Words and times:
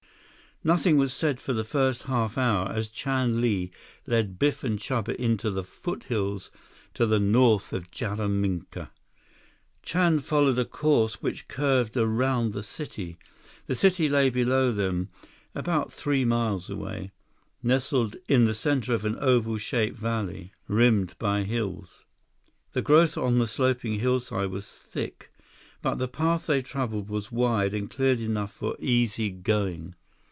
145 0.63 0.85
Nothing 0.93 0.99
was 0.99 1.11
said 1.11 1.39
for 1.41 1.53
the 1.53 1.63
first 1.63 2.03
half 2.03 2.37
hour 2.37 2.69
as 2.71 2.87
Chan 2.87 3.41
Li 3.41 3.71
led 4.05 4.37
Biff 4.37 4.63
and 4.63 4.77
Chuba 4.77 5.15
into 5.15 5.49
the 5.49 5.63
foothills 5.63 6.51
to 6.93 7.07
the 7.07 7.19
north 7.19 7.73
of 7.73 7.89
Jaraminka. 7.89 8.91
Chan 9.81 10.19
followed 10.19 10.59
a 10.59 10.65
course 10.65 11.15
which 11.19 11.47
curved 11.47 11.97
around 11.97 12.53
the 12.53 12.61
city. 12.61 13.17
The 13.65 13.73
city 13.73 14.07
lay 14.07 14.29
below 14.29 14.71
them, 14.71 15.09
about 15.55 15.91
three 15.91 16.25
miles 16.25 16.69
away, 16.69 17.09
nestled 17.63 18.15
in 18.27 18.45
the 18.45 18.53
center 18.53 18.93
of 18.93 19.03
an 19.03 19.15
oval 19.19 19.57
shaped 19.57 19.97
valley, 19.97 20.51
rimmed 20.67 21.15
by 21.17 21.41
hills. 21.41 22.05
The 22.73 22.83
growth 22.83 23.17
on 23.17 23.39
the 23.39 23.47
sloping 23.47 23.97
hillside 23.99 24.51
was 24.51 24.67
thick, 24.69 25.31
but 25.81 25.95
the 25.95 26.07
path 26.07 26.45
they 26.45 26.61
traveled 26.61 27.09
was 27.09 27.31
wide 27.31 27.73
and 27.73 27.89
cleared 27.89 28.19
enough 28.19 28.53
for 28.53 28.75
easy 28.77 29.31
going. 29.31 29.95